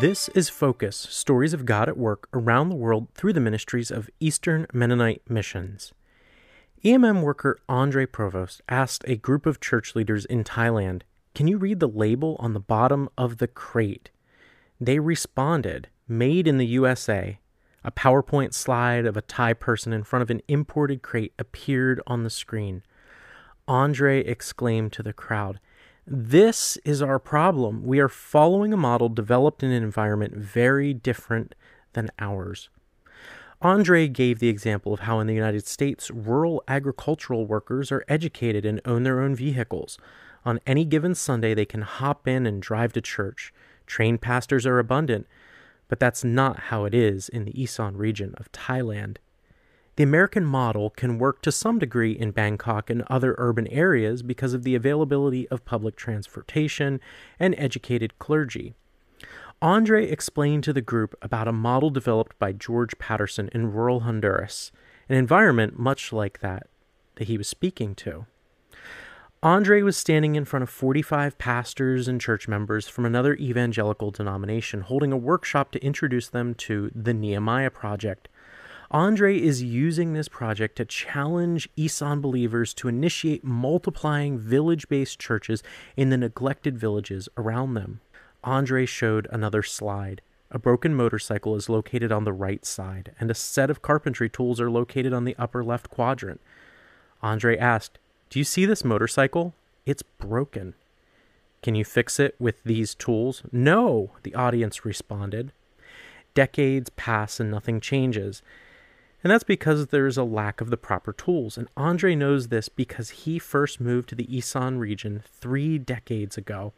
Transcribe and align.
This 0.00 0.30
is 0.30 0.48
Focus 0.48 0.96
Stories 0.96 1.52
of 1.52 1.66
God 1.66 1.86
at 1.86 1.98
Work 1.98 2.26
Around 2.32 2.70
the 2.70 2.74
World 2.74 3.08
through 3.14 3.34
the 3.34 3.38
Ministries 3.38 3.90
of 3.90 4.08
Eastern 4.18 4.66
Mennonite 4.72 5.20
Missions. 5.28 5.92
EMM 6.82 7.20
worker 7.20 7.58
Andre 7.68 8.06
Provost 8.06 8.62
asked 8.66 9.04
a 9.06 9.16
group 9.16 9.44
of 9.44 9.60
church 9.60 9.94
leaders 9.94 10.24
in 10.24 10.42
Thailand, 10.42 11.02
Can 11.34 11.48
you 11.48 11.58
read 11.58 11.80
the 11.80 11.86
label 11.86 12.36
on 12.38 12.54
the 12.54 12.60
bottom 12.60 13.10
of 13.18 13.36
the 13.36 13.46
crate? 13.46 14.08
They 14.80 14.98
responded, 14.98 15.88
Made 16.08 16.48
in 16.48 16.56
the 16.56 16.64
USA. 16.64 17.38
A 17.84 17.92
PowerPoint 17.92 18.54
slide 18.54 19.04
of 19.04 19.18
a 19.18 19.22
Thai 19.22 19.52
person 19.52 19.92
in 19.92 20.04
front 20.04 20.22
of 20.22 20.30
an 20.30 20.40
imported 20.48 21.02
crate 21.02 21.34
appeared 21.38 22.00
on 22.06 22.24
the 22.24 22.30
screen. 22.30 22.84
Andre 23.68 24.24
exclaimed 24.24 24.94
to 24.94 25.02
the 25.02 25.12
crowd, 25.12 25.60
This 26.12 26.76
is 26.78 27.02
our 27.02 27.20
problem. 27.20 27.84
We 27.84 28.00
are 28.00 28.08
following 28.08 28.72
a 28.72 28.76
model 28.76 29.08
developed 29.08 29.62
in 29.62 29.70
an 29.70 29.84
environment 29.84 30.34
very 30.34 30.92
different 30.92 31.54
than 31.92 32.10
ours. 32.18 32.68
Andre 33.62 34.08
gave 34.08 34.40
the 34.40 34.48
example 34.48 34.92
of 34.92 35.00
how 35.00 35.20
in 35.20 35.28
the 35.28 35.34
United 35.34 35.68
States, 35.68 36.10
rural 36.10 36.64
agricultural 36.66 37.46
workers 37.46 37.92
are 37.92 38.04
educated 38.08 38.66
and 38.66 38.80
own 38.84 39.04
their 39.04 39.20
own 39.20 39.36
vehicles. 39.36 39.98
On 40.44 40.58
any 40.66 40.84
given 40.84 41.14
Sunday, 41.14 41.54
they 41.54 41.64
can 41.64 41.82
hop 41.82 42.26
in 42.26 42.44
and 42.44 42.60
drive 42.60 42.92
to 42.94 43.00
church. 43.00 43.54
Trained 43.86 44.20
pastors 44.20 44.66
are 44.66 44.80
abundant, 44.80 45.28
but 45.86 46.00
that's 46.00 46.24
not 46.24 46.58
how 46.58 46.86
it 46.86 46.94
is 46.94 47.28
in 47.28 47.44
the 47.44 47.62
Isan 47.62 47.96
region 47.96 48.34
of 48.36 48.50
Thailand. 48.50 49.18
The 50.00 50.04
American 50.04 50.46
model 50.46 50.88
can 50.88 51.18
work 51.18 51.42
to 51.42 51.52
some 51.52 51.78
degree 51.78 52.12
in 52.12 52.30
Bangkok 52.30 52.88
and 52.88 53.02
other 53.10 53.34
urban 53.36 53.66
areas 53.66 54.22
because 54.22 54.54
of 54.54 54.62
the 54.62 54.74
availability 54.74 55.46
of 55.48 55.66
public 55.66 55.94
transportation 55.94 57.02
and 57.38 57.54
educated 57.58 58.18
clergy. 58.18 58.72
Andre 59.60 60.10
explained 60.10 60.64
to 60.64 60.72
the 60.72 60.80
group 60.80 61.14
about 61.20 61.48
a 61.48 61.52
model 61.52 61.90
developed 61.90 62.38
by 62.38 62.52
George 62.52 62.96
Patterson 62.96 63.50
in 63.52 63.74
rural 63.74 64.00
Honduras, 64.00 64.72
an 65.10 65.16
environment 65.16 65.78
much 65.78 66.14
like 66.14 66.40
that 66.40 66.68
that 67.16 67.28
he 67.28 67.36
was 67.36 67.46
speaking 67.46 67.94
to. 67.96 68.24
Andre 69.42 69.82
was 69.82 69.98
standing 69.98 70.34
in 70.34 70.46
front 70.46 70.62
of 70.62 70.70
45 70.70 71.36
pastors 71.36 72.08
and 72.08 72.18
church 72.18 72.48
members 72.48 72.88
from 72.88 73.04
another 73.04 73.34
evangelical 73.34 74.10
denomination 74.10 74.80
holding 74.80 75.12
a 75.12 75.18
workshop 75.18 75.70
to 75.72 75.84
introduce 75.84 76.28
them 76.28 76.54
to 76.54 76.90
the 76.94 77.12
Nehemiah 77.12 77.70
Project. 77.70 78.30
Andre 78.92 79.38
is 79.38 79.62
using 79.62 80.14
this 80.14 80.26
project 80.26 80.74
to 80.76 80.84
challenge 80.84 81.68
Isan 81.76 82.20
believers 82.20 82.74
to 82.74 82.88
initiate 82.88 83.44
multiplying 83.44 84.36
village 84.36 84.88
based 84.88 85.20
churches 85.20 85.62
in 85.96 86.10
the 86.10 86.16
neglected 86.16 86.76
villages 86.76 87.28
around 87.36 87.74
them. 87.74 88.00
Andre 88.42 88.84
showed 88.86 89.28
another 89.30 89.62
slide. 89.62 90.22
A 90.50 90.58
broken 90.58 90.92
motorcycle 90.92 91.54
is 91.54 91.68
located 91.68 92.10
on 92.10 92.24
the 92.24 92.32
right 92.32 92.66
side, 92.66 93.12
and 93.20 93.30
a 93.30 93.34
set 93.34 93.70
of 93.70 93.82
carpentry 93.82 94.28
tools 94.28 94.60
are 94.60 94.70
located 94.70 95.12
on 95.12 95.24
the 95.24 95.36
upper 95.38 95.62
left 95.62 95.88
quadrant. 95.88 96.40
Andre 97.22 97.56
asked, 97.56 98.00
do 98.28 98.40
you 98.40 98.44
see 98.44 98.66
this 98.66 98.84
motorcycle? 98.84 99.54
It's 99.86 100.02
broken. 100.02 100.74
Can 101.62 101.76
you 101.76 101.84
fix 101.84 102.18
it 102.18 102.34
with 102.40 102.60
these 102.64 102.96
tools? 102.96 103.42
No, 103.52 104.10
the 104.24 104.34
audience 104.34 104.84
responded. 104.84 105.52
Decades 106.34 106.90
pass 106.90 107.38
and 107.38 107.52
nothing 107.52 107.80
changes. 107.80 108.42
And 109.22 109.30
that's 109.30 109.44
because 109.44 109.88
there 109.88 110.06
is 110.06 110.16
a 110.16 110.24
lack 110.24 110.60
of 110.60 110.70
the 110.70 110.76
proper 110.76 111.12
tools. 111.12 111.58
And 111.58 111.68
Andre 111.76 112.14
knows 112.14 112.48
this 112.48 112.68
because 112.68 113.10
he 113.10 113.38
first 113.38 113.80
moved 113.80 114.08
to 114.10 114.14
the 114.14 114.34
Isan 114.34 114.78
region 114.78 115.22
three 115.26 115.78
decades 115.78 116.38
ago, 116.38 116.72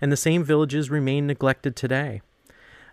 and 0.00 0.12
the 0.12 0.16
same 0.16 0.44
villages 0.44 0.90
remain 0.90 1.26
neglected 1.26 1.74
today. 1.74 2.22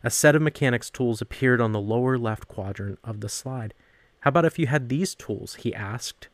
A 0.03 0.09
set 0.09 0.35
of 0.35 0.41
mechanics 0.41 0.89
tools 0.89 1.21
appeared 1.21 1.61
on 1.61 1.71
the 1.71 1.79
lower 1.79 2.17
left 2.17 2.47
quadrant 2.47 2.99
of 3.03 3.21
the 3.21 3.29
slide. 3.29 3.73
How 4.21 4.29
about 4.29 4.45
if 4.45 4.57
you 4.57 4.67
had 4.67 4.89
these 4.89 5.13
tools? 5.15 5.55
he 5.55 5.73
asked. 5.73 6.29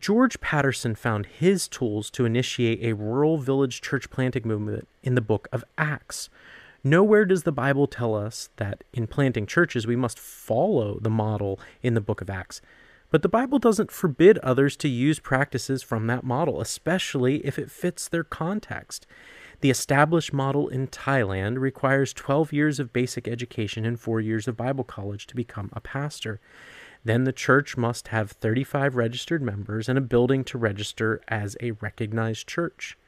George 0.00 0.40
Patterson 0.40 0.94
found 0.94 1.26
his 1.26 1.66
tools 1.66 2.10
to 2.10 2.24
initiate 2.24 2.82
a 2.82 2.94
rural 2.94 3.38
village 3.38 3.80
church 3.80 4.10
planting 4.10 4.46
movement 4.46 4.86
in 5.02 5.14
the 5.14 5.20
book 5.20 5.48
of 5.50 5.64
Acts. 5.78 6.28
Nowhere 6.86 7.24
does 7.24 7.44
the 7.44 7.50
Bible 7.52 7.86
tell 7.86 8.14
us 8.14 8.50
that 8.56 8.84
in 8.92 9.06
planting 9.06 9.46
churches 9.46 9.86
we 9.86 9.96
must 9.96 10.18
follow 10.18 10.98
the 11.00 11.08
model 11.08 11.58
in 11.82 11.94
the 11.94 12.00
book 12.02 12.20
of 12.20 12.28
Acts. 12.28 12.60
But 13.10 13.22
the 13.22 13.28
Bible 13.28 13.58
doesn't 13.58 13.90
forbid 13.90 14.36
others 14.38 14.76
to 14.78 14.88
use 14.88 15.18
practices 15.18 15.82
from 15.82 16.06
that 16.08 16.24
model, 16.24 16.60
especially 16.60 17.36
if 17.46 17.58
it 17.58 17.70
fits 17.70 18.06
their 18.06 18.22
context. 18.22 19.06
The 19.62 19.70
established 19.70 20.34
model 20.34 20.68
in 20.68 20.88
Thailand 20.88 21.58
requires 21.58 22.12
12 22.12 22.52
years 22.52 22.78
of 22.78 22.92
basic 22.92 23.26
education 23.26 23.86
and 23.86 23.98
4 23.98 24.20
years 24.20 24.46
of 24.46 24.58
Bible 24.58 24.84
college 24.84 25.26
to 25.28 25.34
become 25.34 25.70
a 25.72 25.80
pastor. 25.80 26.38
Then 27.02 27.24
the 27.24 27.32
church 27.32 27.78
must 27.78 28.08
have 28.08 28.32
35 28.32 28.94
registered 28.94 29.40
members 29.40 29.88
and 29.88 29.96
a 29.96 30.02
building 30.02 30.44
to 30.44 30.58
register 30.58 31.22
as 31.28 31.56
a 31.62 31.70
recognized 31.70 32.46
church. 32.46 32.98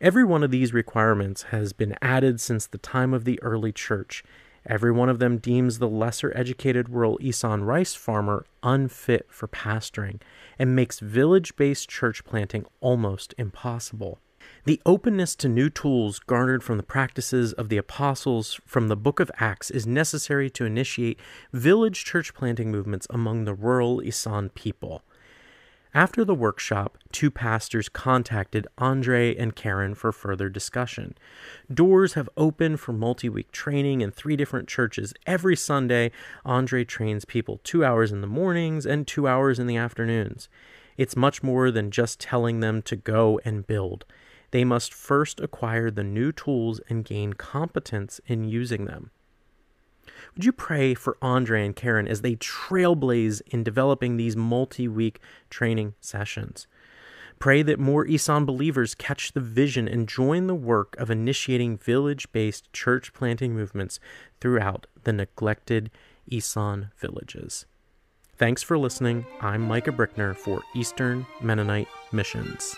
Every 0.00 0.22
one 0.22 0.44
of 0.44 0.52
these 0.52 0.72
requirements 0.72 1.44
has 1.44 1.72
been 1.72 1.96
added 2.00 2.40
since 2.40 2.66
the 2.68 2.78
time 2.78 3.12
of 3.12 3.24
the 3.24 3.42
early 3.42 3.72
church. 3.72 4.22
Every 4.64 4.92
one 4.92 5.08
of 5.08 5.18
them 5.18 5.38
deems 5.38 5.78
the 5.78 5.88
lesser 5.88 6.32
educated 6.36 6.88
rural 6.88 7.18
Isan 7.20 7.64
rice 7.64 7.94
farmer 7.94 8.46
unfit 8.62 9.26
for 9.28 9.48
pastoring 9.48 10.20
and 10.56 10.76
makes 10.76 11.00
village 11.00 11.56
based 11.56 11.88
church 11.88 12.24
planting 12.24 12.64
almost 12.80 13.34
impossible. 13.38 14.20
The 14.66 14.80
openness 14.86 15.34
to 15.36 15.48
new 15.48 15.68
tools 15.68 16.20
garnered 16.20 16.62
from 16.62 16.76
the 16.76 16.84
practices 16.84 17.52
of 17.52 17.68
the 17.68 17.76
apostles 17.76 18.60
from 18.64 18.86
the 18.86 18.96
book 18.96 19.18
of 19.18 19.32
Acts 19.38 19.68
is 19.68 19.84
necessary 19.84 20.48
to 20.50 20.64
initiate 20.64 21.18
village 21.52 22.04
church 22.04 22.34
planting 22.34 22.70
movements 22.70 23.08
among 23.10 23.46
the 23.46 23.54
rural 23.54 24.00
Isan 24.00 24.50
people. 24.50 25.02
After 25.98 26.24
the 26.24 26.32
workshop, 26.32 26.96
two 27.10 27.28
pastors 27.28 27.88
contacted 27.88 28.68
Andre 28.78 29.34
and 29.34 29.56
Karen 29.56 29.96
for 29.96 30.12
further 30.12 30.48
discussion. 30.48 31.16
Doors 31.74 32.12
have 32.12 32.28
opened 32.36 32.78
for 32.78 32.92
multi 32.92 33.28
week 33.28 33.50
training 33.50 34.00
in 34.00 34.12
three 34.12 34.36
different 34.36 34.68
churches. 34.68 35.12
Every 35.26 35.56
Sunday, 35.56 36.12
Andre 36.44 36.84
trains 36.84 37.24
people 37.24 37.58
two 37.64 37.84
hours 37.84 38.12
in 38.12 38.20
the 38.20 38.28
mornings 38.28 38.86
and 38.86 39.08
two 39.08 39.26
hours 39.26 39.58
in 39.58 39.66
the 39.66 39.76
afternoons. 39.76 40.48
It's 40.96 41.16
much 41.16 41.42
more 41.42 41.72
than 41.72 41.90
just 41.90 42.20
telling 42.20 42.60
them 42.60 42.80
to 42.82 42.94
go 42.94 43.40
and 43.44 43.66
build 43.66 44.04
they 44.50 44.64
must 44.64 44.94
first 44.94 45.40
acquire 45.40 45.90
the 45.90 46.04
new 46.04 46.32
tools 46.32 46.80
and 46.88 47.04
gain 47.04 47.34
competence 47.34 48.20
in 48.26 48.44
using 48.44 48.86
them. 48.86 49.10
Would 50.34 50.44
you 50.44 50.52
pray 50.52 50.94
for 50.94 51.16
Andre 51.22 51.64
and 51.64 51.74
Karen 51.74 52.08
as 52.08 52.22
they 52.22 52.36
trailblaze 52.36 53.40
in 53.46 53.62
developing 53.62 54.16
these 54.16 54.36
multi 54.36 54.88
week 54.88 55.20
training 55.50 55.94
sessions? 56.00 56.66
Pray 57.38 57.62
that 57.62 57.78
more 57.78 58.04
Isan 58.06 58.44
believers 58.44 58.96
catch 58.96 59.32
the 59.32 59.40
vision 59.40 59.86
and 59.86 60.08
join 60.08 60.48
the 60.48 60.54
work 60.54 60.96
of 60.98 61.10
initiating 61.10 61.78
village 61.78 62.30
based 62.32 62.72
church 62.72 63.12
planting 63.12 63.54
movements 63.54 64.00
throughout 64.40 64.86
the 65.04 65.12
neglected 65.12 65.90
Isan 66.30 66.90
villages. 66.96 67.66
Thanks 68.36 68.62
for 68.62 68.78
listening. 68.78 69.26
I'm 69.40 69.62
Micah 69.62 69.92
Brickner 69.92 70.36
for 70.36 70.62
Eastern 70.74 71.26
Mennonite 71.40 71.88
Missions. 72.12 72.76